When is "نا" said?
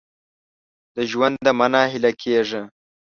1.73-1.83